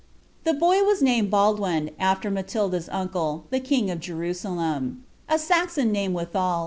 The 0.45 0.55
boy 0.55 0.83
was 0.83 1.03
nanKat 1.03 1.29
Baldn'in, 1.29 1.93
afler 1.99 2.33
Matdda's 2.33 2.89
uncle, 2.91 3.43
the 3.51 3.59
king 3.59 3.91
of 3.91 3.99
Jerusalem;— 3.99 5.03
a 5.29 5.37
Saxon 5.37 5.91
nUM 5.91 6.13
wilhal. 6.15 6.59